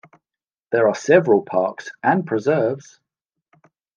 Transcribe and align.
There 0.71 0.87
are 0.87 0.95
several 0.95 1.43
parks 1.43 1.91
and 2.01 2.25
preserves. 2.25 2.99